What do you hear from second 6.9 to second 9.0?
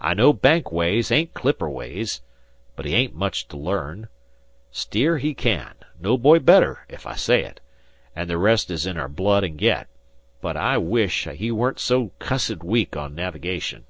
I say it an' the rest's in